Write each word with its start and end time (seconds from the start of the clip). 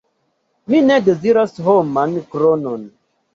Mi 0.71 0.79
ne 0.85 0.97
deziras 1.09 1.53
homan 1.67 2.17
kronon. 2.33 2.89